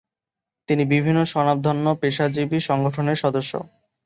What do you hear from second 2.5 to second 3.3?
সংগঠনের